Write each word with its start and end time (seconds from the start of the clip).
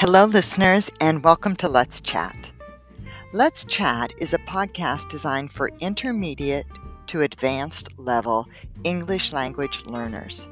Hello, 0.00 0.26
listeners, 0.26 0.88
and 1.00 1.24
welcome 1.24 1.56
to 1.56 1.68
Let's 1.68 2.00
Chat. 2.00 2.52
Let's 3.32 3.64
Chat 3.64 4.12
is 4.18 4.32
a 4.32 4.38
podcast 4.38 5.08
designed 5.08 5.50
for 5.50 5.72
intermediate 5.80 6.68
to 7.08 7.22
advanced 7.22 7.88
level 7.98 8.46
English 8.84 9.32
language 9.32 9.84
learners. 9.86 10.48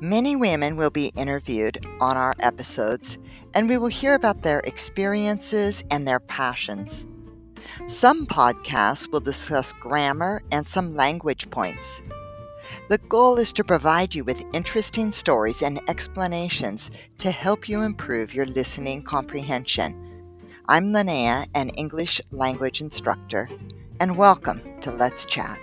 Many 0.00 0.36
women 0.36 0.76
will 0.76 0.90
be 0.90 1.14
interviewed 1.16 1.82
on 1.98 2.18
our 2.18 2.34
episodes, 2.40 3.16
and 3.54 3.70
we 3.70 3.78
will 3.78 3.88
hear 3.88 4.12
about 4.12 4.42
their 4.42 4.60
experiences 4.60 5.82
and 5.90 6.06
their 6.06 6.20
passions. 6.20 7.06
Some 7.86 8.26
podcasts 8.26 9.10
will 9.10 9.20
discuss 9.20 9.72
grammar 9.72 10.42
and 10.52 10.66
some 10.66 10.94
language 10.94 11.48
points. 11.48 12.02
The 12.88 12.98
goal 13.08 13.38
is 13.38 13.52
to 13.54 13.64
provide 13.64 14.14
you 14.14 14.24
with 14.24 14.44
interesting 14.52 15.12
stories 15.12 15.62
and 15.62 15.80
explanations 15.88 16.90
to 17.18 17.30
help 17.30 17.68
you 17.68 17.82
improve 17.82 18.34
your 18.34 18.46
listening 18.46 19.02
comprehension. 19.02 20.30
I'm 20.68 20.92
Linnea, 20.92 21.46
an 21.54 21.70
English 21.70 22.20
language 22.30 22.80
instructor, 22.80 23.48
and 24.00 24.16
welcome 24.16 24.62
to 24.80 24.90
Let's 24.90 25.24
Chat. 25.24 25.60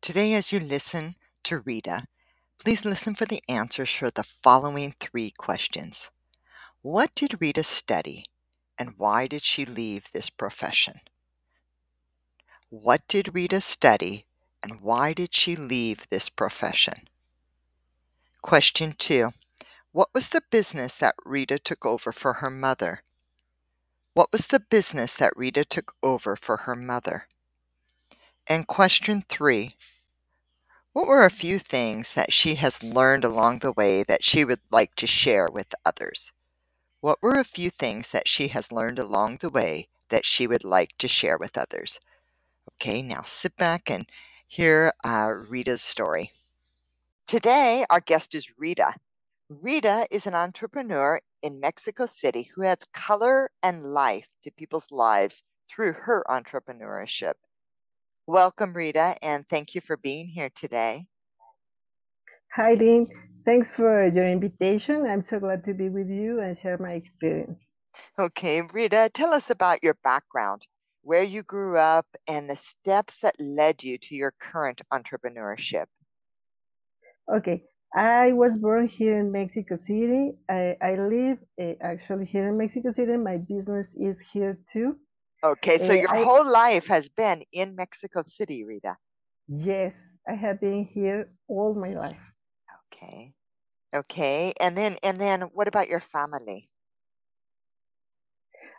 Today, 0.00 0.34
as 0.34 0.52
you 0.52 0.60
listen 0.60 1.14
to 1.44 1.58
Rita, 1.60 2.06
please 2.58 2.84
listen 2.84 3.14
for 3.14 3.24
the 3.24 3.42
answers 3.48 3.90
for 3.90 4.10
the 4.10 4.24
following 4.24 4.94
three 4.98 5.30
questions. 5.30 6.10
What 6.80 7.14
did 7.14 7.40
Rita 7.40 7.62
study, 7.62 8.24
and 8.78 8.94
why 8.96 9.26
did 9.26 9.44
she 9.44 9.64
leave 9.64 10.10
this 10.12 10.30
profession? 10.30 10.94
What 12.72 13.06
did 13.06 13.34
Rita 13.34 13.60
study 13.60 14.24
and 14.62 14.80
why 14.80 15.12
did 15.12 15.34
she 15.34 15.54
leave 15.54 16.08
this 16.08 16.30
profession? 16.30 17.06
Question 18.40 18.94
2. 18.96 19.34
What 19.92 20.08
was 20.14 20.30
the 20.30 20.40
business 20.50 20.94
that 20.94 21.14
Rita 21.22 21.58
took 21.58 21.84
over 21.84 22.12
for 22.12 22.32
her 22.34 22.48
mother? 22.48 23.02
What 24.14 24.32
was 24.32 24.46
the 24.46 24.58
business 24.58 25.12
that 25.16 25.36
Rita 25.36 25.66
took 25.66 25.92
over 26.02 26.34
for 26.34 26.64
her 26.64 26.74
mother? 26.74 27.26
And 28.46 28.66
question 28.66 29.22
3. 29.28 29.72
What 30.94 31.06
were 31.06 31.26
a 31.26 31.30
few 31.30 31.58
things 31.58 32.14
that 32.14 32.32
she 32.32 32.54
has 32.54 32.82
learned 32.82 33.26
along 33.26 33.58
the 33.58 33.72
way 33.72 34.02
that 34.02 34.24
she 34.24 34.46
would 34.46 34.60
like 34.70 34.94
to 34.94 35.06
share 35.06 35.46
with 35.52 35.74
others? 35.84 36.32
What 37.02 37.18
were 37.20 37.38
a 37.38 37.44
few 37.44 37.68
things 37.68 38.08
that 38.12 38.26
she 38.26 38.48
has 38.48 38.72
learned 38.72 38.98
along 38.98 39.36
the 39.36 39.50
way 39.50 39.88
that 40.08 40.24
she 40.24 40.46
would 40.46 40.64
like 40.64 40.96
to 40.96 41.06
share 41.06 41.36
with 41.36 41.58
others? 41.58 42.00
Okay, 42.70 43.02
now 43.02 43.22
sit 43.24 43.56
back 43.56 43.90
and 43.90 44.06
hear 44.46 44.92
uh, 45.04 45.32
Rita's 45.48 45.82
story. 45.82 46.32
Today, 47.26 47.86
our 47.90 48.00
guest 48.00 48.34
is 48.34 48.48
Rita. 48.58 48.94
Rita 49.48 50.06
is 50.10 50.26
an 50.26 50.34
entrepreneur 50.34 51.20
in 51.42 51.60
Mexico 51.60 52.06
City 52.06 52.50
who 52.54 52.64
adds 52.64 52.86
color 52.92 53.50
and 53.62 53.92
life 53.92 54.28
to 54.44 54.50
people's 54.50 54.90
lives 54.90 55.42
through 55.68 55.92
her 55.92 56.24
entrepreneurship. 56.28 57.34
Welcome, 58.26 58.74
Rita, 58.74 59.16
and 59.22 59.48
thank 59.48 59.74
you 59.74 59.80
for 59.80 59.96
being 59.96 60.28
here 60.28 60.50
today. 60.54 61.06
Hi, 62.54 62.74
Dean. 62.74 63.06
Thanks 63.44 63.70
for 63.70 64.06
your 64.06 64.28
invitation. 64.28 65.06
I'm 65.06 65.22
so 65.22 65.40
glad 65.40 65.64
to 65.64 65.74
be 65.74 65.88
with 65.88 66.08
you 66.08 66.40
and 66.40 66.56
share 66.56 66.78
my 66.78 66.92
experience. 66.92 67.60
Okay, 68.18 68.60
Rita, 68.60 69.10
tell 69.12 69.34
us 69.34 69.50
about 69.50 69.82
your 69.82 69.94
background 70.04 70.66
where 71.02 71.22
you 71.22 71.42
grew 71.42 71.76
up, 71.78 72.06
and 72.26 72.48
the 72.48 72.56
steps 72.56 73.18
that 73.22 73.34
led 73.38 73.82
you 73.82 73.98
to 73.98 74.14
your 74.14 74.32
current 74.40 74.80
entrepreneurship. 74.92 75.86
Okay, 77.32 77.64
I 77.94 78.32
was 78.32 78.56
born 78.56 78.88
here 78.88 79.18
in 79.18 79.30
Mexico 79.30 79.76
City. 79.76 80.32
I, 80.48 80.76
I 80.80 80.94
live 80.96 81.38
uh, 81.60 81.74
actually 81.80 82.26
here 82.26 82.48
in 82.48 82.56
Mexico 82.56 82.92
City. 82.92 83.16
My 83.16 83.36
business 83.36 83.86
is 84.00 84.16
here 84.32 84.58
too. 84.72 84.96
Okay, 85.44 85.78
so 85.78 85.90
uh, 85.90 85.94
your 85.94 86.14
I, 86.14 86.22
whole 86.22 86.50
life 86.50 86.86
has 86.86 87.08
been 87.08 87.42
in 87.52 87.74
Mexico 87.76 88.22
City, 88.24 88.64
Rita. 88.64 88.96
Yes, 89.48 89.94
I 90.28 90.34
have 90.34 90.60
been 90.60 90.84
here 90.84 91.30
all 91.48 91.74
my 91.74 91.94
life. 91.94 92.16
Okay. 92.92 93.34
Okay. 93.94 94.54
And 94.60 94.76
then 94.76 94.96
and 95.02 95.20
then 95.20 95.42
what 95.52 95.68
about 95.68 95.88
your 95.88 96.00
family? 96.00 96.68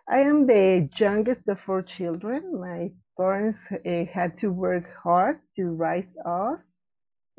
I 0.10 0.20
am 0.20 0.48
the 0.48 0.90
youngest 0.98 1.48
of 1.48 1.60
four 1.62 1.82
children. 1.82 2.60
My 2.60 2.92
parents 3.18 3.60
uh, 3.72 4.06
had 4.12 4.38
to 4.40 4.52
work 4.52 4.90
hard 5.02 5.40
to 5.56 5.70
raise 5.72 6.14
us, 6.26 6.60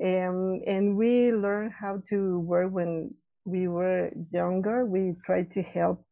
um, 0.02 0.60
and 0.66 0.96
we 0.96 1.32
learned 1.32 1.72
how 1.78 2.02
to 2.08 2.38
work 2.40 2.72
when 2.72 3.14
we 3.44 3.68
were 3.68 4.10
younger. 4.32 4.86
We 4.86 5.14
tried 5.26 5.50
to 5.52 5.62
help 5.62 6.04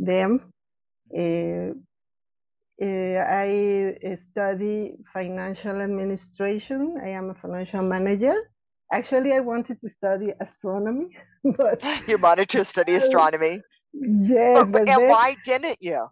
them. 0.00 0.52
Uh, 1.16 1.74
uh, 2.82 3.18
I 3.28 4.16
study 4.16 4.94
financial 5.12 5.80
administration. 5.80 6.98
I 7.00 7.10
am 7.10 7.30
a 7.30 7.34
financial 7.34 7.82
manager. 7.82 8.34
Actually, 8.92 9.32
I 9.34 9.40
wanted 9.40 9.80
to 9.82 9.90
study 9.98 10.32
astronomy, 10.40 11.16
but 11.56 11.80
you 12.08 12.18
wanted 12.18 12.48
to 12.50 12.64
study 12.64 12.94
astronomy. 12.96 13.62
Yes, 13.92 14.66
but, 14.68 14.88
and 14.88 15.08
why 15.08 15.36
didn't 15.44 15.78
you? 15.80 16.08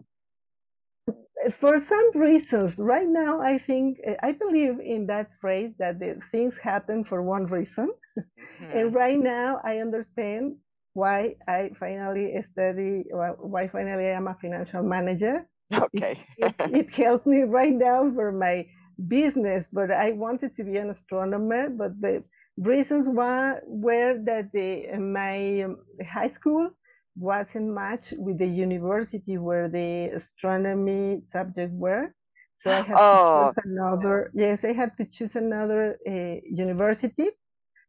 For 1.58 1.78
some 1.78 2.10
reasons, 2.14 2.78
right 2.78 3.08
now, 3.08 3.40
I 3.40 3.56
think 3.58 3.98
eh, 4.04 4.16
I 4.22 4.32
believe 4.32 4.78
in 4.80 5.06
that 5.06 5.30
phrase 5.40 5.72
that 5.78 5.98
the 5.98 6.20
things 6.30 6.58
happen 6.58 7.04
for 7.04 7.22
one 7.22 7.46
reason, 7.46 7.90
mm-hmm. 8.18 8.78
and 8.78 8.94
right 8.94 9.18
now 9.18 9.60
I 9.64 9.78
understand 9.78 10.56
why 10.92 11.36
I 11.48 11.70
finally 11.80 12.36
study. 12.52 13.04
Why 13.10 13.68
finally 13.68 14.06
I 14.06 14.12
am 14.12 14.28
a 14.28 14.36
financial 14.40 14.82
manager. 14.82 15.46
Okay, 15.72 16.20
it, 16.36 16.54
it, 16.58 16.74
it 16.74 16.90
helps 16.90 17.24
me 17.24 17.42
right 17.42 17.72
now 17.72 18.10
for 18.14 18.32
my 18.32 18.66
business, 19.08 19.64
but 19.72 19.90
I 19.90 20.12
wanted 20.12 20.54
to 20.56 20.64
be 20.64 20.76
an 20.76 20.90
astronomer, 20.90 21.70
but 21.70 21.98
the 22.00 22.22
reasons 22.58 23.06
why 23.08 23.58
were 23.66 24.18
that 24.24 24.52
the 24.52 24.86
my 24.98 25.62
um, 25.62 25.78
high 26.06 26.28
school 26.28 26.70
wasn't 27.16 27.72
matched 27.74 28.14
with 28.16 28.38
the 28.38 28.46
university 28.46 29.38
where 29.38 29.68
the 29.68 30.10
astronomy 30.16 31.22
subject 31.32 31.72
were. 31.72 32.14
So 32.62 32.70
I 32.70 32.82
had 32.82 32.96
oh. 32.98 33.52
to 33.54 33.60
choose 33.60 33.72
another. 33.72 34.30
Yes, 34.34 34.64
I 34.64 34.72
had 34.72 34.96
to 34.98 35.04
choose 35.06 35.36
another 35.36 35.98
uh, 36.06 36.40
university, 36.44 37.30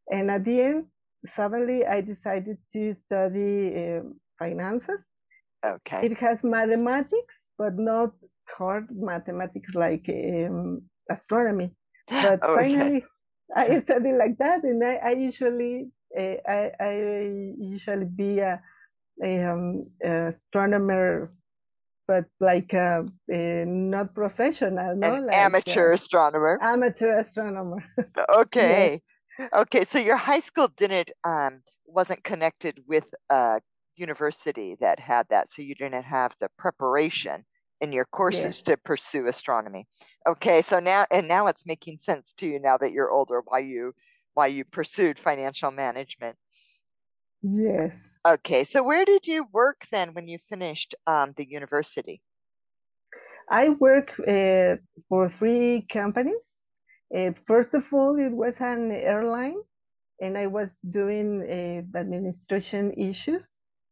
and 0.09 0.31
at 0.31 0.45
the 0.45 0.61
end, 0.61 0.85
suddenly 1.25 1.85
I 1.85 2.01
decided 2.01 2.57
to 2.73 2.95
study 3.05 3.73
uh, 3.75 4.01
finances. 4.39 4.99
Okay. 5.65 6.07
It 6.07 6.17
has 6.19 6.43
mathematics, 6.43 7.35
but 7.57 7.77
not 7.77 8.13
hard 8.57 8.87
mathematics 8.91 9.75
like 9.75 10.09
um, 10.09 10.81
astronomy. 11.09 11.71
But 12.09 12.41
okay. 12.43 12.55
finally, 12.55 13.05
I 13.55 13.81
studied 13.85 14.17
like 14.17 14.37
that, 14.39 14.63
and 14.63 14.83
I, 14.83 14.95
I 14.95 15.11
usually 15.11 15.91
uh, 16.17 16.35
I, 16.47 16.71
I 16.79 16.93
usually 17.57 18.05
be 18.05 18.39
a 18.39 18.61
um, 19.23 19.85
astronomer, 20.03 21.31
but 22.07 22.25
like 22.39 22.73
uh, 22.73 23.03
not 23.27 24.13
professional, 24.13 24.95
no? 24.95 25.15
An 25.15 25.25
like, 25.27 25.35
amateur 25.35 25.91
uh, 25.91 25.95
astronomer. 25.95 26.59
Amateur 26.61 27.17
astronomer. 27.17 27.83
okay. 28.35 29.01
Yes. 29.39 29.49
Okay. 29.53 29.85
So 29.85 29.99
your 29.99 30.17
high 30.17 30.39
school 30.39 30.69
didn't 30.75 31.11
um, 31.23 31.61
wasn't 31.85 32.23
connected 32.23 32.79
with 32.87 33.05
a 33.29 33.61
university 33.95 34.75
that 34.79 34.99
had 34.99 35.27
that, 35.29 35.51
so 35.51 35.61
you 35.61 35.75
didn't 35.75 36.03
have 36.03 36.33
the 36.39 36.49
preparation 36.57 37.45
in 37.79 37.91
your 37.91 38.05
courses 38.05 38.43
yes. 38.43 38.61
to 38.63 38.77
pursue 38.77 39.27
astronomy. 39.27 39.87
Okay. 40.28 40.61
So 40.61 40.79
now 40.79 41.05
and 41.11 41.28
now 41.28 41.47
it's 41.47 41.66
making 41.66 41.99
sense 41.99 42.34
to 42.34 42.47
you 42.47 42.59
now 42.59 42.78
that 42.78 42.91
you're 42.91 43.11
older 43.11 43.41
why 43.46 43.59
you 43.59 43.93
why 44.34 44.47
you 44.47 44.66
pursued 44.66 45.19
financial 45.19 45.72
management. 45.72 46.37
Yes. 47.41 47.91
Okay, 48.23 48.64
so 48.66 48.84
where 48.84 49.03
did 49.03 49.26
you 49.26 49.47
work 49.52 49.88
then 49.91 50.14
when 50.14 50.28
you 50.28 50.38
finished 50.38 50.94
um, 51.08 51.34
the 51.38 51.50
university? 51.50 52.22
I 53.50 53.70
worked 53.70 54.12
uh, 54.20 54.76
for 55.09 55.34
three 55.40 55.88
companies. 55.90 56.38
Uh, 57.16 57.32
first 57.47 57.73
of 57.73 57.84
all, 57.91 58.20
it 58.20 58.32
was 58.32 58.53
an 58.59 58.91
airline, 58.91 59.58
and 60.22 60.38
I 60.38 60.46
was 60.46 60.70
doing 60.88 61.41
uh, 61.41 61.97
administration 61.97 62.94
issues. 62.94 63.47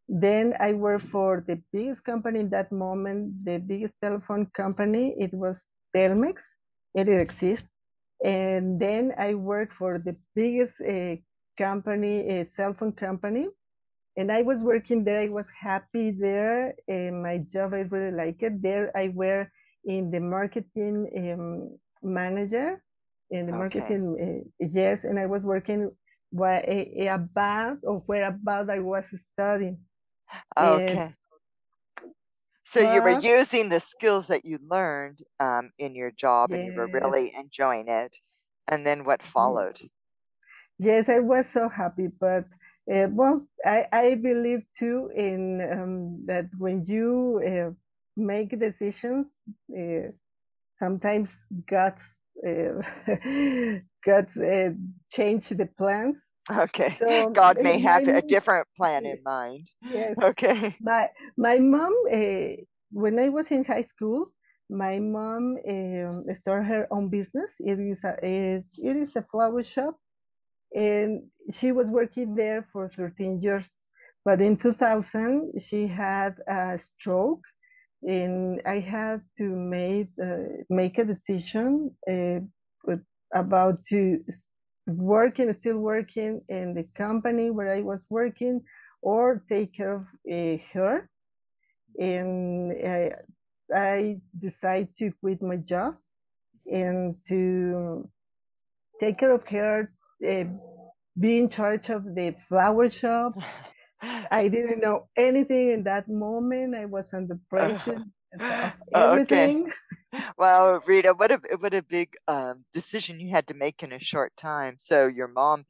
Then 0.08 0.54
I 0.60 0.74
worked 0.74 1.08
for 1.08 1.44
the 1.48 1.60
biggest 1.74 2.04
company 2.04 2.42
in 2.42 2.50
that 2.52 2.72
moment, 2.72 3.44
the 3.44 3.58
biggest 3.58 3.96
telephone 4.00 4.46
company. 4.56 5.16
It 5.18 5.34
was 5.34 5.66
Telmex. 5.96 6.36
It 6.94 7.10
exists. 7.10 7.68
And 8.24 8.80
then 8.80 9.14
I 9.18 9.34
worked 9.34 9.74
for 9.74 9.98
the 9.98 10.16
biggest 10.36 10.76
uh, 10.82 11.16
company, 11.58 12.30
a 12.30 12.48
cell 12.56 12.76
phone 12.78 12.92
company 12.92 13.48
and 14.20 14.30
I 14.30 14.42
was 14.42 14.60
working 14.60 15.06
there. 15.06 15.22
I 15.22 15.30
was 15.30 15.46
happy 15.58 16.12
there. 16.12 16.76
And 16.90 17.24
my 17.24 17.38
job, 17.38 17.74
I 17.74 17.88
really 17.94 18.12
like 18.12 18.44
it. 18.44 18.62
There, 18.62 18.92
I 18.96 19.08
were 19.16 19.50
in 19.86 20.12
the 20.12 20.20
marketing 20.20 21.08
um, 21.16 21.80
manager, 22.04 22.84
in 23.32 23.46
the 23.46 23.54
okay. 23.54 23.80
marketing, 23.80 24.04
uh, 24.60 24.68
yes, 24.74 25.06
and 25.06 25.18
I 25.18 25.26
was 25.26 25.44
working 25.44 25.92
what 26.32 26.66
about 26.68 27.78
or 27.84 28.00
where 28.08 28.28
about 28.28 28.70
I 28.70 28.80
was 28.80 29.06
studying. 29.32 29.78
Okay. 30.58 31.16
So 32.66 32.94
you 32.94 33.02
were 33.02 33.20
using 33.20 33.70
the 33.70 33.80
skills 33.80 34.28
that 34.28 34.46
you 34.46 34.60
learned 34.62 35.20
um, 35.40 35.72
in 35.80 35.96
your 35.96 36.12
job, 36.12 36.52
and 36.52 36.66
you 36.66 36.74
were 36.76 36.88
really 36.88 37.34
enjoying 37.34 37.88
it. 37.88 38.18
And 38.68 38.86
then 38.86 39.06
what 39.06 39.24
followed? 39.24 39.80
yes, 40.78 41.10
I 41.10 41.20
was 41.20 41.46
so 41.52 41.70
happy. 41.70 42.10
But 42.20 42.46
uh, 42.94 43.08
well, 43.12 43.48
I, 43.66 43.88
I 43.94 44.16
believe 44.16 44.64
too 44.78 45.12
in 45.16 45.62
um, 45.72 46.26
that 46.28 46.48
when 46.58 46.86
you 46.88 47.42
uh, 47.46 47.72
make 48.18 48.60
decisions, 48.60 49.28
uh, 49.78 50.12
sometimes 50.80 51.30
God 51.70 51.96
uh, 52.48 52.82
God 54.06 54.28
uh, 54.38 54.72
change 55.12 55.50
the 55.50 55.70
plans. 55.78 56.18
Okay. 56.52 57.00
So 57.00 57.30
God 57.34 57.62
may 57.62 57.80
have 57.80 58.08
a 58.08 58.22
different 58.22 58.68
plan 58.78 59.06
in 59.06 59.24
mind. 59.24 59.70
yes, 59.90 60.18
Okay. 60.24 60.78
my 60.80 61.08
my 61.38 61.60
mom 61.60 61.94
uh, 62.12 62.62
when 62.92 63.20
I 63.20 63.30
was 63.30 63.48
in 63.52 63.66
high 63.66 63.88
school, 63.96 64.28
my 64.70 65.00
mom 65.00 65.58
um, 65.68 66.26
started 66.42 66.66
her 66.68 66.88
own 66.92 67.10
business. 67.10 67.52
It 67.60 67.80
is 67.80 68.04
a 68.04 68.16
it 68.24 68.98
is 68.98 69.16
a 69.16 69.24
flower 69.32 69.64
shop, 69.64 69.96
and 70.74 71.24
she 71.54 71.72
was 71.72 71.88
working 71.88 72.36
there 72.36 72.68
for 72.72 72.90
13 72.90 73.42
years. 73.42 73.68
But 74.26 74.42
in 74.42 74.58
2000, 74.58 75.54
she 75.62 75.88
had 75.88 76.36
a 76.48 76.80
stroke, 76.80 77.42
and 78.04 78.62
I 78.66 78.80
had 78.80 79.22
to 79.38 79.44
make 79.44 80.10
uh, 80.22 80.64
make 80.70 80.98
a 80.98 81.06
decision 81.06 81.96
uh, 82.10 82.40
about 83.34 83.86
to 83.88 84.20
working, 84.88 85.52
still 85.54 85.78
working 85.78 86.42
in 86.50 86.74
the 86.74 86.84
company 86.96 87.50
where 87.52 87.74
I 87.74 87.82
was 87.82 88.04
working, 88.10 88.62
or 89.02 89.44
take 89.50 89.74
care 89.76 89.96
of 89.96 90.06
uh, 90.32 90.58
her. 90.74 91.10
And 91.98 92.72
I, 92.74 93.12
I 93.74 94.18
decided 94.40 94.96
to 94.98 95.12
quit 95.22 95.42
my 95.42 95.58
job 95.58 95.96
and 96.66 97.16
to 97.28 98.10
take 99.00 99.20
care 99.20 99.32
of 99.32 99.46
her, 99.48 99.92
uh, 100.28 100.44
be 101.20 101.38
in 101.38 101.50
charge 101.50 101.90
of 101.90 102.04
the 102.16 102.36
flower 102.48 102.90
shop. 102.90 103.36
I 104.02 104.48
didn't 104.48 104.80
know 104.82 105.08
anything 105.18 105.72
in 105.72 105.84
that 105.84 106.08
moment. 106.10 106.76
I 106.76 106.86
was 106.86 107.06
under 107.14 107.40
pressure 107.50 108.02
Okay. 108.96 108.96
everything. 108.96 109.72
Wow, 110.38 110.82
Rita, 110.86 111.14
what 111.14 111.32
a 111.32 111.42
what 111.60 111.74
a 111.74 111.82
big 111.84 112.16
um, 112.28 112.66
decision 112.74 113.20
you 113.20 113.32
had 113.32 113.48
to 113.48 113.54
make 113.54 113.84
in 113.84 113.92
a 113.94 114.00
short 114.00 114.36
time. 114.38 114.78
So 114.80 115.08
your 115.08 115.28
mom 115.28 115.66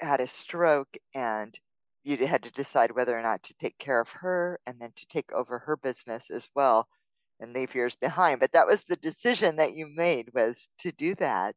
had 0.00 0.20
a 0.20 0.26
stroke, 0.26 0.96
and 1.14 1.58
you 2.04 2.26
had 2.26 2.42
to 2.44 2.52
decide 2.52 2.92
whether 2.92 3.18
or 3.18 3.22
not 3.22 3.42
to 3.44 3.54
take 3.54 3.78
care 3.78 4.00
of 4.00 4.08
her 4.10 4.60
and 4.66 4.80
then 4.80 4.92
to 4.96 5.06
take 5.06 5.32
over 5.32 5.60
her 5.60 5.76
business 5.76 6.30
as 6.30 6.48
well 6.54 6.88
and 7.40 7.52
leave 7.54 7.74
yours 7.74 7.96
behind. 7.96 8.40
But 8.40 8.52
that 8.52 8.66
was 8.66 8.84
the 8.84 8.96
decision 8.96 9.56
that 9.56 9.74
you 9.74 9.86
made 9.86 10.30
was 10.34 10.68
to 10.80 10.92
do 10.92 11.14
that. 11.16 11.56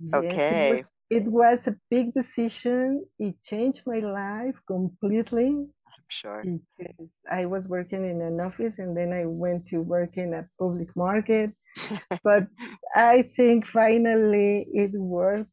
Yes, 0.00 0.42
Okay, 0.52 0.84
it 1.10 1.24
was 1.24 1.58
a 1.66 1.74
big 1.90 2.12
decision. 2.14 3.04
It 3.18 3.40
changed 3.42 3.82
my 3.86 4.00
life 4.00 4.56
completely 4.66 5.48
I'm 5.48 6.04
sure. 6.08 6.42
because 6.42 7.08
I 7.30 7.46
was 7.46 7.66
working 7.68 8.08
in 8.08 8.20
an 8.20 8.40
office 8.40 8.74
and 8.78 8.96
then 8.96 9.12
I 9.12 9.24
went 9.26 9.66
to 9.68 9.78
work 9.78 10.16
in 10.16 10.34
a 10.34 10.48
public 10.58 10.94
market. 10.96 11.52
But 12.24 12.48
I 12.94 13.30
think 13.36 13.66
finally 13.66 14.66
it 14.72 14.92
worked 14.92 15.50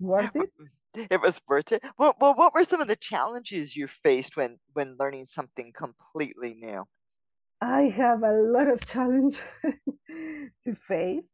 worth 0.00 0.34
it. 0.34 0.50
It 1.10 1.20
was 1.20 1.40
worth 1.48 1.72
it. 1.72 1.82
Well, 1.98 2.14
well, 2.20 2.34
what 2.34 2.54
were 2.54 2.62
some 2.62 2.80
of 2.80 2.86
the 2.86 2.94
challenges 2.94 3.74
you 3.74 3.88
faced 3.88 4.36
when 4.36 4.58
when 4.74 4.96
learning 4.96 5.26
something 5.26 5.72
completely 5.76 6.54
new? 6.54 6.84
I 7.60 7.88
have 7.96 8.22
a 8.22 8.32
lot 8.32 8.68
of 8.68 8.86
challenge 8.86 9.40
to 10.64 10.76
face. 10.86 11.24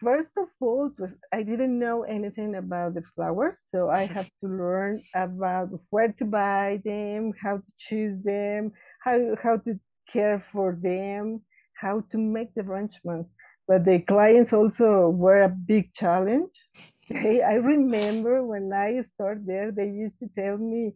First 0.00 0.28
of 0.36 0.48
all, 0.60 0.90
I 1.32 1.42
didn't 1.42 1.78
know 1.78 2.02
anything 2.02 2.54
about 2.56 2.94
the 2.94 3.02
flowers, 3.14 3.56
so 3.66 3.88
I 3.88 4.04
have 4.16 4.28
to 4.40 4.48
learn 4.48 5.02
about 5.14 5.70
where 5.90 6.12
to 6.12 6.24
buy 6.24 6.80
them, 6.84 7.32
how 7.40 7.58
to 7.58 7.72
choose 7.78 8.22
them, 8.22 8.72
how 9.00 9.36
how 9.42 9.56
to 9.58 9.78
care 10.12 10.44
for 10.52 10.76
them, 10.80 11.40
how 11.74 12.02
to 12.12 12.18
make 12.18 12.54
the 12.54 12.62
arrangements. 12.62 13.30
But 13.66 13.84
the 13.86 14.00
clients 14.00 14.52
also 14.52 15.08
were 15.08 15.42
a 15.42 15.48
big 15.48 15.92
challenge. 15.94 16.52
They, 17.10 17.42
I 17.42 17.54
remember 17.56 18.42
when 18.46 18.72
I 18.72 19.04
started 19.14 19.46
there, 19.46 19.70
they 19.70 19.88
used 19.88 20.18
to 20.20 20.28
tell 20.38 20.56
me, 20.56 20.94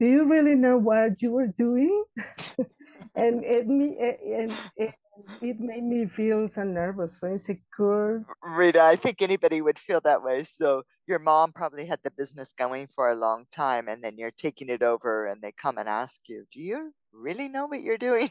"Do 0.00 0.06
you 0.06 0.24
really 0.24 0.54
know 0.54 0.78
what 0.78 1.20
you 1.22 1.32
were 1.32 1.48
doing?" 1.48 2.04
and 3.14 3.44
it 3.44 3.66
me 3.68 3.96
and 4.40 4.52
it, 4.76 4.94
it 5.40 5.60
made 5.60 5.84
me 5.84 6.06
feel 6.06 6.48
so 6.48 6.62
nervous, 6.64 7.18
so 7.20 7.28
insecure. 7.28 8.24
Rita, 8.42 8.80
I 8.82 8.96
think 8.96 9.20
anybody 9.22 9.60
would 9.60 9.78
feel 9.78 10.00
that 10.02 10.22
way. 10.22 10.44
So 10.44 10.82
your 11.06 11.18
mom 11.18 11.52
probably 11.52 11.86
had 11.86 12.00
the 12.04 12.10
business 12.10 12.52
going 12.52 12.88
for 12.94 13.10
a 13.10 13.14
long 13.16 13.46
time, 13.52 13.88
and 13.88 14.02
then 14.02 14.16
you're 14.18 14.30
taking 14.32 14.68
it 14.68 14.82
over, 14.82 15.26
and 15.26 15.42
they 15.42 15.52
come 15.52 15.78
and 15.78 15.88
ask 15.88 16.20
you, 16.28 16.46
"Do 16.52 16.60
you 16.60 16.92
really 17.12 17.48
know 17.48 17.66
what 17.66 17.82
you're 17.82 17.98
doing?" 17.98 18.30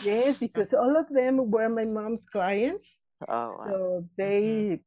Yes, 0.00 0.36
because 0.40 0.72
all 0.74 0.96
of 0.96 1.08
them 1.10 1.50
were 1.50 1.68
my 1.68 1.84
mom's 1.84 2.24
clients, 2.26 2.84
Oh, 3.28 3.56
wow. 3.58 3.80
so 3.80 4.06
hmm 4.34 4.64
they 4.68 4.80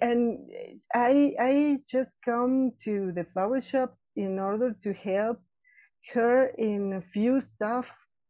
and 0.00 0.50
I 0.94 1.34
I 1.40 1.78
just 1.88 2.10
come 2.24 2.72
to 2.84 3.12
the 3.12 3.24
flower 3.32 3.60
shop 3.62 3.96
in 4.16 4.38
order 4.38 4.74
to 4.84 4.92
help 4.94 5.40
her 6.14 6.46
in 6.58 6.94
a 6.94 7.02
few 7.12 7.40
stuff, 7.40 7.86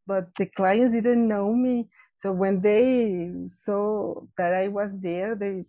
but 0.06 0.34
the 0.36 0.46
clients 0.46 0.94
didn't 0.94 1.28
know 1.28 1.52
me. 1.54 1.88
So 2.24 2.32
when 2.32 2.62
they 2.62 3.30
saw 3.64 4.22
that 4.38 4.54
I 4.54 4.68
was 4.68 4.90
there, 4.94 5.34
they 5.34 5.64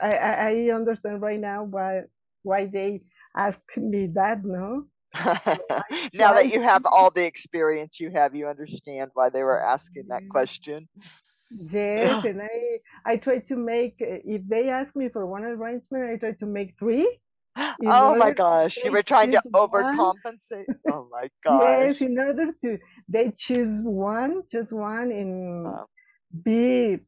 I, 0.00 0.14
I 0.14 0.70
understand 0.72 1.22
right 1.22 1.40
now 1.40 1.64
why 1.64 2.02
why 2.44 2.66
they 2.66 3.02
asked 3.36 3.76
me 3.76 4.06
that, 4.14 4.44
no? 4.44 4.84
Now 6.14 6.32
that 6.34 6.48
you 6.52 6.62
have 6.62 6.82
all 6.86 7.10
the 7.10 7.24
experience 7.24 7.98
you 7.98 8.10
have, 8.12 8.34
you 8.36 8.46
understand 8.46 9.10
why 9.14 9.30
they 9.30 9.42
were 9.42 9.60
asking 9.60 10.04
that 10.08 10.22
question. 10.30 10.88
yes, 11.50 12.22
and 12.24 12.42
I 12.42 12.78
I 13.04 13.16
try 13.16 13.38
to 13.40 13.56
make 13.56 13.96
if 13.98 14.42
they 14.48 14.68
ask 14.68 14.94
me 14.94 15.08
for 15.08 15.26
one 15.26 15.44
arrangement, 15.44 16.10
I 16.10 16.16
try 16.16 16.32
to 16.32 16.46
make 16.46 16.78
three 16.78 17.18
in 17.80 18.00
Oh 18.00 18.14
my 18.14 18.30
gosh, 18.30 18.84
you 18.84 18.92
were 18.92 19.02
trying 19.02 19.32
to 19.32 19.42
choose 19.42 19.60
one. 19.70 20.12
overcompensate. 20.12 20.68
Oh 20.86 21.08
my 21.10 21.30
gosh. 21.44 21.92
Yes, 21.92 22.00
in 22.00 22.18
order 22.18 22.52
to 22.62 22.78
they 23.08 23.32
choose 23.36 23.82
one, 23.82 24.42
just 24.50 24.72
one, 24.72 25.10
and 25.12 25.78
Wow. 25.78 25.86
be 26.44 26.98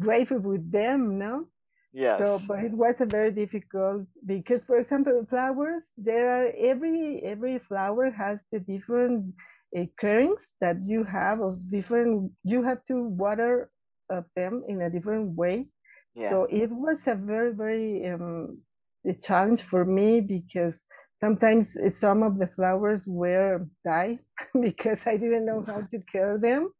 grateful 0.00 0.38
with 0.38 0.70
them, 0.70 1.18
no? 1.18 1.46
Yes. 1.92 2.18
So, 2.18 2.38
but 2.38 2.64
it 2.64 2.72
was 2.72 2.96
a 3.00 3.06
very 3.06 3.30
difficult 3.30 4.06
because, 4.26 4.62
for 4.64 4.78
example, 4.78 5.26
flowers, 5.28 5.82
there 5.96 6.28
are 6.30 6.52
every 6.56 7.22
every 7.22 7.58
flower 7.58 8.10
has 8.10 8.38
the 8.52 8.60
different 8.60 9.34
uh, 9.76 9.84
currents 9.98 10.48
that 10.60 10.76
you 10.86 11.04
have 11.04 11.40
of 11.40 11.70
different. 11.70 12.32
You 12.44 12.62
have 12.62 12.84
to 12.86 13.02
water 13.04 13.70
of 14.10 14.24
them 14.36 14.64
in 14.68 14.82
a 14.82 14.90
different 14.90 15.36
way. 15.36 15.68
Yeah. 16.14 16.30
So 16.30 16.44
it 16.44 16.70
was 16.70 16.98
a 17.06 17.14
very 17.14 17.52
very 17.52 18.06
um, 18.10 18.58
a 19.08 19.14
challenge 19.14 19.62
for 19.62 19.84
me 19.84 20.20
because 20.20 20.84
sometimes 21.20 21.76
some 21.98 22.22
of 22.22 22.38
the 22.38 22.48
flowers 22.56 23.04
were 23.06 23.66
die 23.84 24.18
because 24.60 24.98
I 25.06 25.16
didn't 25.16 25.46
know 25.46 25.64
how 25.66 25.82
to 25.90 26.00
care 26.12 26.38
them. 26.38 26.70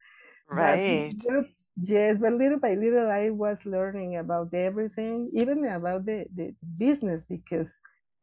But 0.52 0.82
Right. 0.86 1.16
little, 1.24 1.44
yes, 1.82 2.18
but 2.20 2.34
little 2.34 2.58
by 2.60 2.74
little, 2.74 3.10
I 3.10 3.30
was 3.30 3.58
learning 3.64 4.16
about 4.16 4.54
everything, 4.54 5.30
even 5.34 5.66
about 5.66 6.06
the, 6.06 6.26
the 6.34 6.54
business, 6.78 7.22
because 7.28 7.68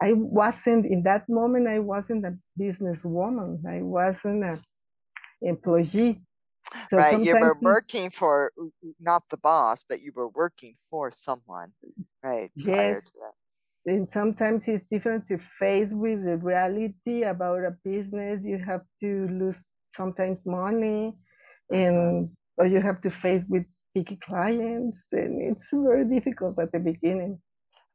I 0.02 0.14
wasn't 0.14 0.86
in 0.86 1.04
that 1.04 1.30
moment. 1.30 1.68
I 1.68 1.80
wasn't 1.80 2.26
a 2.26 2.38
businesswoman. 2.60 3.66
I 3.68 3.82
wasn't 3.82 4.44
an 4.44 4.62
employee. 5.42 6.22
So 6.90 6.98
Right. 6.98 7.20
You 7.22 7.38
were 7.38 7.58
working 7.64 8.10
for 8.12 8.54
not 9.00 9.30
the 9.30 9.38
boss, 9.38 9.84
but 9.88 10.02
you 10.02 10.12
were 10.16 10.28
working 10.30 10.76
for 10.90 11.12
someone. 11.12 11.74
Right. 12.24 12.52
yes, 12.56 12.98
Prior 12.98 13.02
to 13.02 13.12
that. 13.22 13.43
And 13.86 14.08
sometimes 14.12 14.68
it's 14.68 14.86
different 14.90 15.28
to 15.28 15.38
face 15.60 15.90
with 15.92 16.24
the 16.24 16.38
reality 16.38 17.24
about 17.24 17.60
a 17.60 17.76
business. 17.84 18.46
You 18.46 18.58
have 18.58 18.82
to 19.02 19.28
lose 19.28 19.64
sometimes 19.94 20.46
money, 20.46 21.14
and 21.70 22.30
or 22.58 22.66
you 22.66 22.82
have 22.82 23.02
to 23.02 23.10
face 23.10 23.44
with 23.50 23.64
picky 23.96 24.18
clients, 24.24 25.04
and 25.12 25.42
it's 25.42 25.68
very 25.72 26.06
difficult 26.06 26.58
at 26.60 26.72
the 26.72 26.80
beginning. 26.80 27.40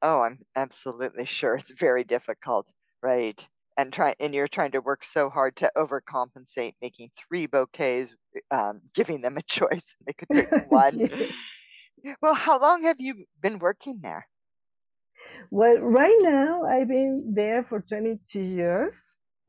Oh, 0.03 0.23
I'm 0.23 0.41
absolutely 0.55 1.25
sure 1.25 1.55
it's 1.57 1.73
very 1.73 2.05
difficult. 2.05 2.67
Right. 3.03 3.47
And 3.77 3.93
try 3.93 4.15
and 4.19 4.35
you're 4.35 4.49
trying 4.49 4.73
to 4.73 4.81
work 4.81 5.05
so 5.05 5.31
hard 5.31 5.57
to 5.57 5.71
overcompensate, 5.77 6.75
making 6.83 7.11
three 7.17 7.47
bouquets, 7.47 8.15
um, 8.51 8.81
giving 8.95 9.21
them 9.21 9.37
a 9.37 9.43
choice. 9.47 9.95
They 10.07 10.13
could 10.13 10.29
pick 10.29 10.51
one. 10.69 10.99
Yes. 10.99 12.17
Well, 12.21 12.35
how 12.35 12.61
long 12.61 12.83
have 12.85 12.97
you 12.99 13.27
been 13.41 13.59
working 13.59 14.01
there? 14.03 14.27
Well, 15.51 15.79
right 15.79 16.17
now 16.21 16.63
I've 16.65 16.89
been 16.89 17.33
there 17.35 17.65
for 17.65 17.81
22 17.81 18.41
years. 18.43 18.97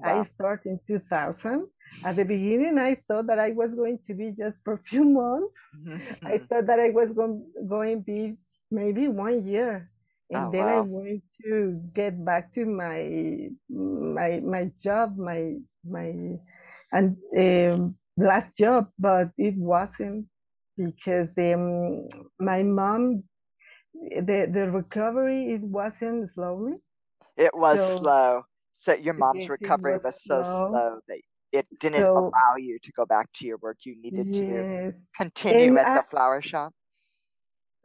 I 0.04 0.24
Wow. 0.24 0.28
started 0.36 0.70
in 0.70 0.80
2000. 0.88 1.68
At 2.04 2.16
the 2.16 2.24
beginning, 2.26 2.78
I 2.78 2.96
thought 3.08 3.28
that 3.28 3.40
I 3.40 3.52
was 3.52 3.76
going 3.76 4.00
to 4.08 4.14
be 4.14 4.32
just 4.32 4.60
for 4.64 4.74
a 4.74 4.84
few 4.90 5.04
months. 5.04 5.56
I 6.26 6.38
Mhm. 6.38 6.50
thought 6.50 6.68
that 6.68 6.80
I 6.80 6.90
was 6.90 7.12
going 7.14 7.44
going 7.68 7.98
to 8.00 8.04
be 8.04 8.38
maybe 8.72 9.08
one 9.08 9.46
year, 9.46 9.90
and 10.32 10.50
Oh, 10.50 10.52
then 10.52 10.68
I 10.70 10.80
wow. 10.80 10.90
wanted 10.94 11.22
to 11.44 11.82
get 11.94 12.24
back 12.26 12.54
to 12.54 12.66
my 12.66 13.50
my 13.70 14.40
my 14.42 14.72
job, 14.82 15.18
my 15.18 15.56
my 15.84 16.14
and 16.92 17.18
um, 17.38 17.96
last 18.18 18.56
job, 18.58 18.90
but 19.00 19.30
it 19.38 19.56
wasn't 19.58 20.26
because 20.78 21.30
um, 21.38 22.08
my 22.40 22.64
mom 22.64 23.24
the 23.94 24.50
the 24.52 24.70
recovery 24.72 25.52
it 25.54 25.62
wasn't 25.62 26.30
slowly 26.30 26.74
It 27.38 27.52
was 27.56 27.82
so 27.82 27.98
slow. 27.98 28.44
So 28.74 28.94
your 28.94 29.14
mom's 29.16 29.50
it, 29.50 29.52
it 29.60 29.80
recovery 29.80 29.98
was 29.98 30.04
was 30.04 30.16
so 30.24 30.44
slow 30.44 30.44
slow 30.44 31.02
that 31.08 31.22
it 31.52 31.68
didn't 31.80 32.10
so 32.10 32.14
allow 32.16 32.56
you 32.58 32.78
to 32.84 32.92
go 32.92 33.06
back 33.06 33.32
to 33.36 33.46
your 33.48 33.58
work. 33.58 33.78
You 33.86 34.00
needed 34.00 34.32
to 34.34 34.66
continue 35.16 35.76
and 35.76 35.78
at 35.78 35.88
I, 35.88 35.94
the 35.94 36.04
flower 36.04 36.42
shop. 36.42 36.74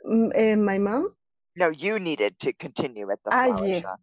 mm, 0.07 0.31
and 0.35 0.65
my 0.65 0.79
mom 0.79 1.15
No, 1.57 1.69
you 1.69 1.99
needed 1.99 2.39
to 2.41 2.53
continue 2.53 3.11
at 3.11 3.25
the 3.25 3.33
ah 3.39 3.47
flower 3.47 3.69
yes 3.69 3.83
shop. 3.83 4.01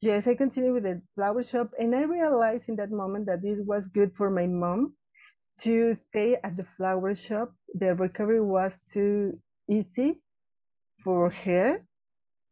yes 0.00 0.26
i 0.26 0.34
continued 0.34 0.74
with 0.74 0.84
the 0.84 1.02
flower 1.14 1.42
shop 1.44 1.72
and 1.78 1.94
i 1.94 2.02
realized 2.02 2.68
in 2.68 2.76
that 2.76 2.90
moment 2.90 3.26
that 3.26 3.44
it 3.44 3.64
was 3.66 3.88
good 3.88 4.12
for 4.16 4.30
my 4.30 4.46
mom 4.46 4.94
to 5.60 5.94
stay 5.94 6.36
at 6.44 6.56
the 6.56 6.66
flower 6.76 7.14
shop 7.14 7.54
the 7.74 7.94
recovery 7.96 8.40
was 8.42 8.72
too 8.92 9.40
easy 9.68 10.22
for 11.04 11.30
her 11.30 11.80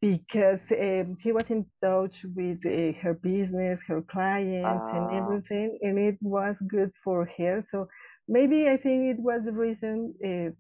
because 0.00 0.61
um, 0.73 1.16
he 1.21 1.33
was 1.33 1.50
in 1.50 1.66
touch 1.83 2.25
with 2.37 2.59
uh, 2.66 2.92
her 3.00 3.14
business, 3.14 3.80
her 3.88 4.02
clients, 4.02 4.88
and 4.92 5.11
Uh, 5.11 5.11
everything, 5.11 5.78
and 5.83 5.99
it 5.99 6.16
was 6.21 6.57
good 6.69 6.90
for 7.04 7.28
her. 7.38 7.62
So 7.71 7.88
maybe 8.28 8.69
I 8.69 8.76
think 8.76 9.16
it 9.16 9.21
was 9.21 9.45
the 9.45 9.52
reason 9.52 10.14
uh, 10.25 10.50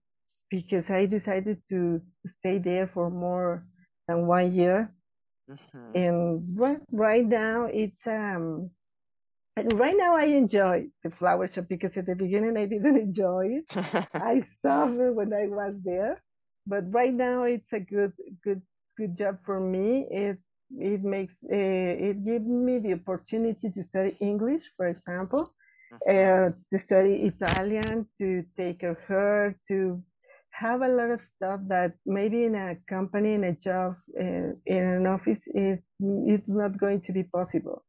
because 0.50 0.90
I 0.90 1.06
decided 1.06 1.58
to 1.70 2.00
stay 2.26 2.58
there 2.58 2.86
for 2.88 3.10
more 3.10 3.66
than 4.08 4.26
one 4.26 4.52
year. 4.52 4.92
mhm. 5.48 5.94
And 5.94 6.58
right, 6.58 6.80
right 6.92 7.26
now 7.26 7.66
it's 7.66 8.06
um 8.06 8.70
and 9.56 9.78
right 9.78 9.96
now 9.96 10.16
I 10.16 10.24
enjoy 10.24 10.88
the 11.02 11.10
flower 11.10 11.46
shop 11.48 11.66
because 11.68 11.96
at 11.96 12.06
the 12.06 12.14
beginning 12.14 12.56
I 12.56 12.66
didn't 12.66 12.96
enjoy 13.08 13.46
it. 13.60 13.66
I 14.18 14.42
suffered 14.62 15.12
when 15.14 15.32
I 15.32 15.46
was 15.46 15.74
there, 15.84 16.22
but 16.66 16.84
right 16.92 17.14
now 17.14 17.44
it's 17.44 17.72
a 17.72 17.80
good, 17.80 18.12
good, 18.44 18.62
good 18.96 19.16
job 19.16 19.38
for 19.44 19.60
me. 19.60 20.06
It 20.10 20.38
it 20.78 21.02
makes 21.02 21.34
uh, 21.44 22.08
it 22.10 22.24
gives 22.24 22.46
me 22.46 22.78
the 22.78 22.94
opportunity 22.94 23.70
to 23.70 23.84
study 23.84 24.16
English, 24.20 24.62
for 24.76 24.86
example, 24.86 25.52
uh, 26.08 26.50
to 26.70 26.78
study 26.78 27.14
Italian, 27.32 28.06
to 28.18 28.44
take 28.56 28.80
care 28.80 28.92
of 28.92 29.00
her, 29.08 29.56
to 29.68 30.02
have 30.50 30.82
a 30.82 30.88
lot 30.88 31.10
of 31.10 31.22
stuff 31.22 31.60
that 31.68 31.94
maybe 32.06 32.44
in 32.44 32.54
a 32.54 32.76
company, 32.88 33.34
in 33.34 33.44
a 33.44 33.52
job, 33.52 33.96
uh, 34.18 34.52
in 34.66 34.82
an 34.98 35.06
office, 35.06 35.40
it, 35.46 35.82
it's 36.00 36.48
not 36.48 36.78
going 36.78 37.00
to 37.00 37.12
be 37.12 37.24
possible. 37.24 37.84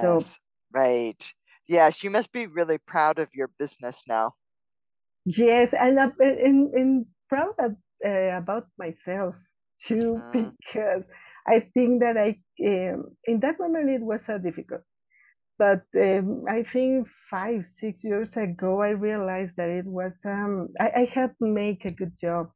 So 0.00 0.24
Yes, 0.26 0.38
right. 0.72 1.32
Yes, 1.66 2.02
you 2.02 2.10
must 2.10 2.32
be 2.32 2.46
really 2.46 2.78
proud 2.78 3.18
of 3.18 3.34
your 3.34 3.48
business 3.58 4.02
now. 4.08 4.34
Yes, 5.24 5.72
and 5.78 5.98
and, 6.20 6.74
and 6.74 7.06
proud 7.28 7.54
of, 7.58 7.76
uh, 8.04 8.36
about 8.38 8.66
myself 8.78 9.34
too 9.84 10.24
Mhm. 10.26 10.56
because 10.60 11.04
I 11.46 11.60
think 11.74 12.00
that 12.02 12.16
I 12.16 12.38
um, 12.66 13.16
in 13.24 13.40
that 13.40 13.58
moment 13.60 13.90
it 13.90 14.02
was 14.02 14.24
so 14.24 14.38
difficult. 14.38 14.82
But 15.58 15.84
um, 16.00 16.44
I 16.48 16.62
think 16.64 17.08
five 17.30 17.64
six 17.76 18.04
years 18.04 18.36
ago 18.36 18.80
I 18.82 18.90
realized 18.90 19.54
that 19.56 19.70
it 19.70 19.86
was 19.86 20.12
um 20.24 20.68
I, 20.80 20.90
I 21.02 21.04
had 21.06 21.34
to 21.38 21.46
make 21.46 21.84
a 21.84 21.90
good 21.92 22.18
job 22.18 22.50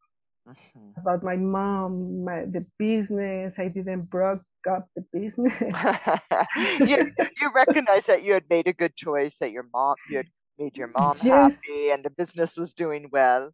Mhm. 0.47 0.97
about 0.97 1.23
my 1.23 1.37
mom, 1.37 2.25
my 2.25 2.45
the 2.45 2.65
business. 2.79 3.55
I 3.59 3.69
didn't 3.69 4.11
broke 4.11 4.43
up 4.69 4.89
the 4.97 5.05
business. 5.13 5.65
You 6.85 6.99
you 7.41 7.51
recognize 7.55 8.07
that 8.07 8.23
you 8.23 8.33
had 8.35 8.49
made 8.51 8.67
a 8.67 8.73
good 8.73 8.97
choice, 8.97 9.37
that 9.39 9.53
your 9.53 9.67
mom 9.73 9.97
you 10.07 10.19
had 10.19 10.29
made 10.59 10.77
your 10.77 10.89
mom 10.89 11.21
yes, 11.23 11.57
happy 11.61 11.91
and 11.91 12.05
the 12.05 12.11
business 12.11 12.57
was 12.57 12.75
doing 12.75 13.09
well. 13.13 13.53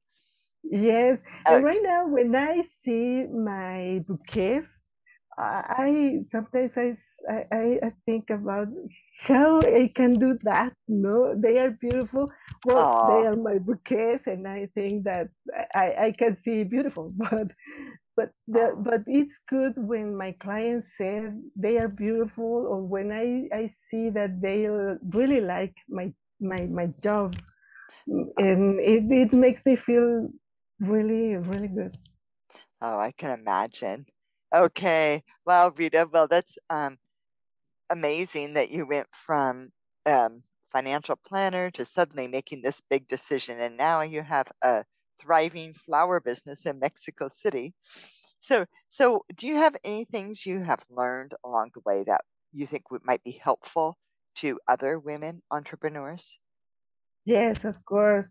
Yes. 0.71 1.19
And 1.47 1.65
right 1.65 1.81
now 1.83 2.07
when 2.09 2.35
I 2.35 2.63
see 2.85 3.25
my 3.27 4.05
bouquets 4.07 4.67
I 5.39 6.21
sometimes 6.31 6.73
I, 6.77 6.97
I 7.53 7.79
I 7.83 7.93
think 8.07 8.31
about 8.31 8.69
how 9.21 9.61
I 9.61 9.91
can 9.95 10.19
do 10.19 10.39
that. 10.45 10.73
No, 10.89 11.35
they 11.37 11.59
are 11.59 11.71
beautiful. 11.71 12.31
Well, 12.65 12.93
they 13.07 13.25
Aw, 13.25 13.27
are 13.27 13.37
my 13.37 13.59
bouquets, 13.59 14.27
and 14.27 14.47
I 14.47 14.69
think 14.75 15.05
that 15.05 15.29
I, 15.75 15.95
I 16.07 16.15
can 16.19 16.37
see 16.45 16.65
beautiful. 16.65 17.13
But 17.19 17.53
but 18.17 18.31
the 18.49 18.75
but 18.77 19.03
it's 19.07 19.35
good 19.49 19.75
when 19.77 20.17
my 20.17 20.33
clients 20.41 20.89
say 20.99 21.23
they 21.57 21.79
are 21.79 21.89
beautiful, 21.89 22.67
or 22.69 22.83
when 22.83 23.13
I 23.13 23.49
I 23.57 23.73
see 23.91 24.11
that 24.11 24.41
they 24.41 24.67
really 25.15 25.41
like 25.41 25.75
my 25.89 26.13
my 26.41 26.67
my 26.71 26.87
job, 27.03 27.37
uh-huh. 28.37 28.39
and 28.39 28.81
it 28.81 29.05
it 29.11 29.33
makes 29.33 29.65
me 29.67 29.77
feel 29.77 30.29
really 30.81 31.37
really 31.37 31.69
good. 31.69 31.97
Oh, 32.81 32.99
I 32.99 33.13
can 33.13 33.31
imagine. 33.39 34.07
Okay. 34.55 35.23
Well, 35.45 35.71
Rita, 35.73 36.09
well, 36.13 36.29
that's 36.29 36.59
um 36.71 36.99
amazing 37.91 38.55
that 38.55 38.71
you 38.71 38.87
went 38.87 39.09
from 39.13 39.71
um 40.07 40.45
financial 40.73 41.17
planner 41.17 41.71
to 41.73 41.85
suddenly 41.87 42.29
making 42.29 42.63
this 42.63 42.81
big 42.91 43.09
decision, 43.09 43.61
and 43.61 43.77
now 43.77 44.03
you 44.03 44.23
have 44.23 44.49
a 44.63 44.85
thriving 45.21 45.75
flower 45.75 46.21
business 46.21 46.67
in 46.67 46.79
Mexico 46.81 47.29
City. 47.29 47.75
So, 48.41 48.67
so 48.91 49.25
do 49.37 49.47
you 49.49 49.57
have 49.57 49.77
any 49.85 50.05
things 50.05 50.47
you 50.47 50.63
have 50.65 50.85
learned 50.91 51.35
along 51.45 51.71
the 51.75 51.81
way 51.85 52.05
that 52.05 52.23
you 52.53 52.67
think 52.67 52.91
would 52.91 53.05
might 53.05 53.23
be 53.25 53.41
helpful 53.43 53.99
to 54.37 54.59
other 54.69 54.99
women 54.99 55.43
entrepreneurs? 55.51 56.39
Yes, 57.27 57.65
of 57.65 57.85
course. 57.85 58.29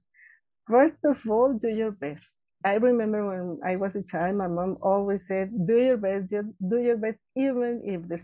First 0.67 1.03
of 1.05 1.29
all, 1.29 1.53
do 1.53 1.69
your 1.69 1.91
best. 1.91 2.23
I 2.65 2.75
remember 2.75 3.25
when 3.27 3.59
I 3.65 3.75
was 3.77 3.95
a 3.95 4.03
child, 4.03 4.37
my 4.37 4.47
mom 4.47 4.77
always 4.81 5.21
said, 5.27 5.51
do 5.67 5.77
your 5.77 5.97
best, 5.97 6.29
just 6.31 6.47
do 6.69 6.77
your 6.79 6.97
best, 6.97 7.17
even 7.35 7.81
if 7.85 8.07
the, 8.07 8.19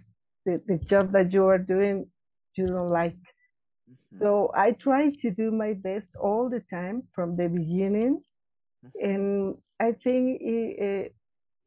the, 0.45 0.61
the 0.67 0.77
job 0.85 1.11
that 1.13 1.31
you 1.33 1.45
are 1.47 1.57
doing 1.59 2.07
you 2.55 2.67
don't 2.67 2.87
like. 2.89 3.15
Mhm, 3.87 4.21
So 4.21 4.51
I 4.55 4.71
try 4.71 5.09
to 5.21 5.31
do 5.31 5.51
my 5.51 5.73
best 5.73 6.07
all 6.21 6.49
the 6.49 6.61
time 6.71 7.03
from 7.13 7.35
the 7.35 7.47
beginning. 7.49 8.23
mhm. 8.83 8.93
And 9.01 9.55
I 9.79 9.93
think 9.93 10.41
it, 10.41 10.79
it, 10.89 11.15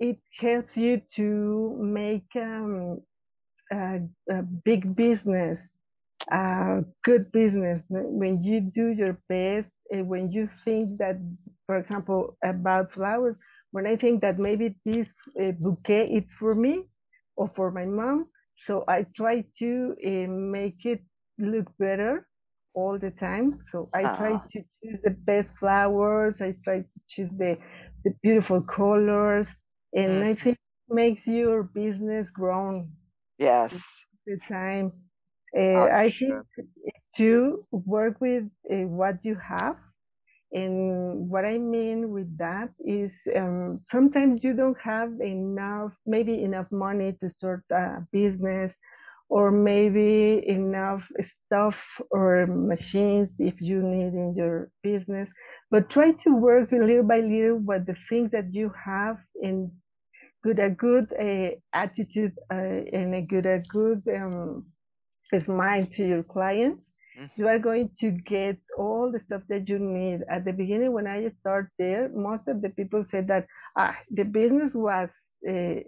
it 0.00 0.18
helps 0.38 0.76
you 0.76 1.00
to 1.16 1.76
make 1.80 2.26
um, 2.36 3.00
a, 3.72 4.00
a 4.30 4.42
big 4.64 4.94
business 4.96 5.58
uh, 6.32 6.80
good 7.04 7.30
business 7.32 7.80
when 7.88 8.42
you 8.42 8.60
do 8.60 8.88
your 8.88 9.18
best 9.28 9.68
and 9.90 10.08
when 10.08 10.30
you 10.32 10.48
think 10.64 10.98
that 10.98 11.16
for 11.66 11.76
example 11.78 12.36
about 12.44 12.92
flowers 12.92 13.36
when 13.72 13.86
i 13.86 13.96
think 13.96 14.20
that 14.22 14.38
maybe 14.38 14.76
this 14.84 15.08
uh, 15.42 15.52
bouquet 15.60 16.06
it's 16.10 16.34
for 16.34 16.54
me 16.54 16.88
or 17.36 17.48
for 17.54 17.70
my 17.70 17.84
mom 17.84 18.26
so 18.56 18.84
i 18.88 19.02
try 19.14 19.44
to 19.58 19.94
uh, 20.06 20.26
make 20.30 20.84
it 20.86 21.02
look 21.38 21.66
better 21.78 22.28
all 22.74 22.98
the 22.98 23.10
time 23.10 23.60
so 23.66 23.88
i 23.94 24.06
try 24.06 24.36
Ah, 24.36 24.50
to 24.50 24.60
choose 24.82 25.00
the 25.04 25.10
best 25.30 25.52
flowers 25.58 26.40
i 26.40 26.54
try 26.64 26.80
to 26.80 27.00
choose 27.08 27.30
the, 27.38 27.56
the 28.04 28.12
beautiful 28.22 28.62
colors 28.62 29.48
and 29.94 30.24
i 30.24 30.34
mhm. 30.34 30.34
think 30.34 30.56
it 30.88 30.94
makes 30.94 31.26
your 31.26 31.62
business 31.62 32.30
grown 32.30 32.90
Yes, 33.38 34.04
the 34.26 34.38
time 34.48 34.92
uh, 35.58 35.60
I'm 35.74 35.90
I 36.04 36.10
think 36.18 36.34
to 37.16 37.66
work 37.70 38.20
with 38.20 38.44
uh, 38.70 38.86
what 39.00 39.18
you 39.24 39.36
have. 39.36 39.76
And 40.52 41.28
what 41.28 41.44
I 41.44 41.58
mean 41.58 42.10
with 42.10 42.36
that 42.38 42.70
is 42.84 43.12
um, 43.36 43.80
sometimes 43.90 44.42
you 44.42 44.54
don't 44.54 44.80
have 44.80 45.20
enough, 45.20 45.92
maybe 46.06 46.42
enough 46.42 46.70
money 46.70 47.16
to 47.20 47.30
start 47.30 47.64
a 47.72 48.02
business, 48.12 48.72
or 49.28 49.50
maybe 49.50 50.42
enough 50.48 51.02
stuff 51.46 51.76
or 52.10 52.46
machines 52.46 53.28
if 53.38 53.60
you 53.60 53.82
need 53.82 54.14
in 54.14 54.34
your 54.36 54.70
business. 54.82 55.28
But 55.70 55.90
try 55.90 56.12
to 56.12 56.36
work 56.36 56.70
little 56.70 57.02
by 57.02 57.20
little 57.20 57.58
with 57.58 57.86
the 57.86 57.96
things 58.08 58.30
that 58.30 58.54
you 58.54 58.72
have 58.84 59.18
and 59.42 59.70
good 60.44 60.60
a 60.60 60.70
good 60.70 61.12
uh, 61.18 61.56
attitude 61.72 62.34
uh, 62.52 62.54
and 62.92 63.14
a 63.16 63.22
good 63.22 63.46
a 63.46 63.60
good 63.68 64.02
um, 64.14 64.66
smile 65.40 65.86
to 65.86 66.06
your 66.06 66.22
clients, 66.22 66.85
you 67.36 67.48
are 67.48 67.58
going 67.58 67.90
to 68.00 68.10
get 68.10 68.58
all 68.78 69.10
the 69.12 69.20
stuff 69.20 69.42
that 69.48 69.68
you 69.68 69.78
need. 69.78 70.20
At 70.28 70.44
the 70.44 70.52
beginning, 70.52 70.92
when 70.92 71.06
I 71.06 71.28
start 71.40 71.68
there, 71.78 72.08
most 72.14 72.48
of 72.48 72.62
the 72.62 72.70
people 72.70 73.04
said 73.04 73.28
that 73.28 73.46
ah, 73.78 73.96
the 74.10 74.24
business 74.24 74.74
was 74.74 75.10
uh, 75.48 75.80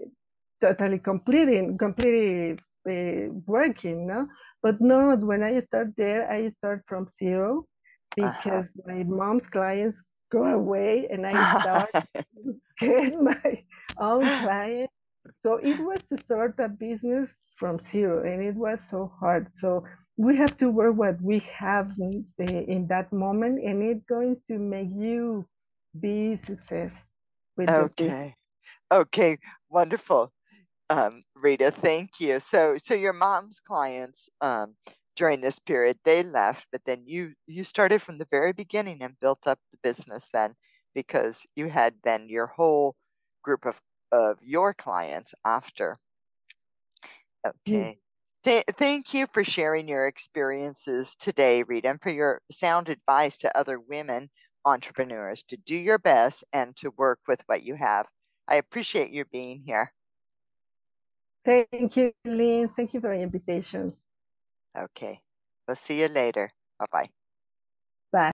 totally 0.61 0.99
completing, 0.99 1.77
completely 1.79 2.59
uh, 2.89 3.33
working, 3.47 4.07
no? 4.07 4.27
But 4.63 4.81
no, 4.81 5.17
when 5.17 5.43
I 5.43 5.61
start 5.61 5.89
there, 5.97 6.31
I 6.31 6.49
start 6.51 6.83
from 6.87 7.09
zero 7.19 7.67
Uh-huh. 8.23 8.63
because 8.63 8.67
my 8.87 9.03
mom's 9.05 9.49
clients 9.49 9.97
go 10.31 10.45
away 10.45 11.07
and 11.11 11.27
I 11.27 11.45
start 11.45 11.91
get 12.81 13.15
my 13.21 13.65
own 13.99 14.31
clients. 14.33 14.93
So 15.43 15.55
it 15.57 15.79
was 15.81 16.01
to 16.11 16.19
start 16.19 16.55
a 16.59 16.69
business 16.69 17.29
from 17.57 17.79
zero 17.79 18.23
and 18.25 18.43
it 18.43 18.55
was 18.57 18.81
so 18.89 19.13
hard. 19.21 19.49
So 19.55 19.85
we 20.19 20.37
have 20.37 20.57
to 20.59 20.69
work 20.69 20.97
what 20.97 21.23
we 21.23 21.39
have 21.57 21.93
in, 21.99 22.27
in 22.39 22.87
that 22.89 23.13
moment 23.13 23.65
and 23.65 23.83
it's 23.83 24.05
going 24.09 24.37
to 24.49 24.59
make 24.59 24.89
you 24.93 25.47
be 25.99 26.37
success 26.37 26.93
with. 27.57 27.71
Okay. 27.71 28.35
Okay, 28.91 29.39
wonderful. 29.71 30.33
Um, 30.91 31.23
Rita, 31.37 31.71
thank 31.71 32.21
you. 32.21 32.41
So 32.41 32.77
so 32.83 32.95
your 32.95 33.13
mom's 33.13 33.61
clients 33.61 34.29
um 34.41 34.75
during 35.15 35.41
this 35.41 35.59
period, 35.59 35.99
they 36.05 36.23
left, 36.23 36.67
but 36.73 36.83
then 36.85 37.03
you 37.07 37.35
you 37.47 37.63
started 37.63 38.03
from 38.03 38.19
the 38.19 38.27
very 38.31 38.53
beginning 38.53 39.03
and 39.03 39.21
built 39.21 39.47
up 39.47 39.59
the 39.71 39.79
business 39.83 40.29
then 40.33 40.55
because 40.95 41.47
you 41.55 41.69
had 41.69 41.95
then 42.03 42.29
your 42.29 42.47
whole 42.47 42.97
group 43.43 43.67
of 43.67 43.81
of 44.11 44.39
your 44.43 44.75
clients 44.75 45.35
after. 45.45 45.99
Okay. 47.47 47.99
Th- 48.45 48.65
thank 48.79 49.13
you 49.13 49.27
for 49.33 49.45
sharing 49.45 49.89
your 49.89 50.07
experiences 50.07 51.15
today, 51.19 51.63
Rita, 51.63 51.91
and 51.91 52.01
for 52.01 52.11
your 52.11 52.41
sound 52.51 52.89
advice 52.89 53.37
to 53.39 53.59
other 53.59 53.79
women 53.81 54.31
entrepreneurs 54.65 55.43
to 55.45 55.57
do 55.57 55.77
your 55.77 55.99
best 55.99 56.45
and 56.53 56.77
to 56.77 56.91
work 56.97 57.21
with 57.27 57.43
what 57.47 57.63
you 57.63 57.75
have. 57.77 58.07
I 58.49 58.57
appreciate 58.57 59.11
you 59.11 59.25
being 59.25 59.63
here. 59.67 59.93
Thank 61.45 61.97
you, 61.97 62.13
Lynn. 62.25 62.71
Thank 62.77 62.95
you 62.95 63.01
for 63.01 63.15
the 63.17 63.23
invitation. 63.23 63.93
Okay. 64.79 65.21
We'll 65.67 65.77
see 65.77 66.01
you 66.01 66.09
later. 66.09 66.53
Bye 66.79 66.87
bye. 66.93 67.11
Bye. 68.13 68.33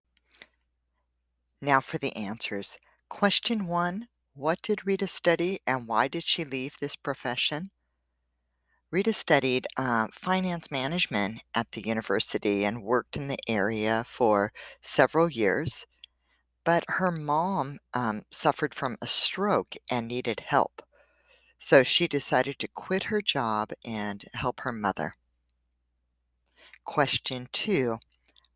Now 1.63 1.81
for 1.81 1.99
the 1.99 2.15
answers. 2.17 2.79
Question 3.09 3.67
one 3.67 4.09
What 4.35 4.61
did 4.63 4.87
Rita 4.87 5.07
study 5.07 5.61
and 5.67 5.87
why 5.89 6.09
did 6.09 6.25
she 6.25 6.45
leave 6.45 6.77
this 6.81 6.97
profession? 6.97 7.71
Rita 8.95 9.13
studied 9.13 9.67
uh, 9.77 10.07
finance 10.13 10.71
management 10.71 11.43
at 11.53 11.73
the 11.73 11.81
university 11.81 12.65
and 12.65 12.85
worked 12.85 13.17
in 13.17 13.27
the 13.27 13.41
area 13.49 14.05
for 14.07 14.53
several 14.81 15.29
years, 15.29 15.85
but 16.63 16.85
her 16.87 17.11
mom 17.11 17.81
um, 17.93 18.23
suffered 18.31 18.73
from 18.73 18.97
a 19.03 19.09
stroke 19.09 19.75
and 19.91 20.07
needed 20.07 20.45
help. 20.47 20.81
So 21.59 21.83
she 21.83 22.07
decided 22.07 22.61
to 22.61 22.69
quit 22.69 23.11
her 23.11 23.21
job 23.21 23.71
and 23.85 24.23
help 24.35 24.61
her 24.61 24.71
mother. 24.71 25.15
Question 26.85 27.49
two 27.53 27.99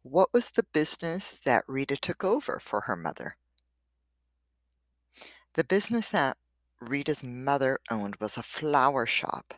What 0.03 0.33
was 0.33 0.51
the 0.51 0.67
business 0.73 1.37
that 1.45 1.65
Rita 1.67 1.97
took 1.97 2.23
over 2.23 2.61
for 2.61 2.83
her 2.83 2.95
mother? 2.95 3.37
The 5.55 5.65
business 5.65 6.11
that 6.11 6.37
Rita's 6.81 7.25
mother 7.25 7.81
owned 7.91 8.15
was 8.21 8.37
a 8.37 8.45
flower 8.45 9.05
shop. 9.05 9.55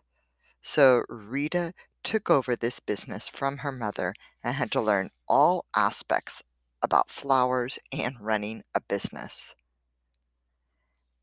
So 0.63 1.05
Rita 1.09 1.73
took 2.03 2.31
over 2.31 2.57
this 2.57 2.81
business 2.81 3.29
from 3.29 3.59
her 3.59 3.73
mother 3.73 4.15
and 4.43 4.57
had 4.57 4.71
to 4.73 4.81
learn 4.81 5.11
all 5.29 5.67
aspects 5.77 6.43
about 6.83 7.11
flowers 7.11 7.79
and 7.93 8.21
running 8.21 8.63
a 8.75 8.81
business. 8.81 9.55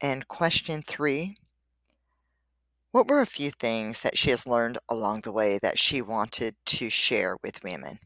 And 0.01 0.27
question 0.27 0.84
three 0.84 1.38
What 2.91 3.07
were 3.07 3.22
a 3.22 3.25
few 3.25 3.51
things 3.51 4.01
that 4.01 4.18
she 4.18 4.29
has 4.29 4.46
learned 4.46 4.77
along 4.88 5.22
the 5.22 5.31
way 5.31 5.59
that 5.62 5.79
she 5.79 6.01
wanted 6.01 6.55
to 6.66 6.90
share 6.90 7.38
with 7.44 7.64
women? 7.64 8.00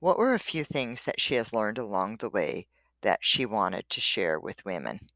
What 0.00 0.18
were 0.18 0.34
a 0.34 0.38
few 0.38 0.64
things 0.64 1.04
that 1.04 1.20
she 1.20 1.34
has 1.36 1.52
learned 1.52 1.78
along 1.78 2.16
the 2.16 2.28
way 2.28 2.66
that 3.02 3.20
she 3.22 3.46
wanted 3.46 3.88
to 3.90 4.00
share 4.00 4.38
with 4.38 4.64
women? 4.64 5.08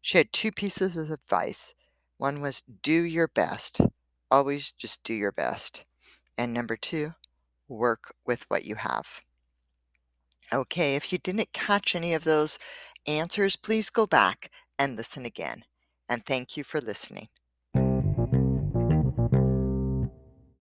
She 0.00 0.18
had 0.18 0.32
two 0.32 0.52
pieces 0.52 0.96
of 0.96 1.10
advice. 1.10 1.74
One 2.22 2.40
was 2.40 2.62
do 2.82 3.02
your 3.02 3.26
best, 3.26 3.80
always 4.30 4.70
just 4.70 5.02
do 5.02 5.12
your 5.12 5.32
best. 5.32 5.84
And 6.38 6.54
number 6.54 6.76
two, 6.76 7.14
work 7.66 8.14
with 8.24 8.44
what 8.46 8.64
you 8.64 8.76
have. 8.76 9.22
Okay, 10.52 10.94
if 10.94 11.12
you 11.12 11.18
didn't 11.18 11.52
catch 11.52 11.96
any 11.96 12.14
of 12.14 12.22
those 12.22 12.60
answers, 13.08 13.56
please 13.56 13.90
go 13.90 14.06
back 14.06 14.52
and 14.78 14.94
listen 14.94 15.24
again. 15.24 15.64
And 16.08 16.24
thank 16.24 16.56
you 16.56 16.62
for 16.62 16.80
listening. 16.80 17.26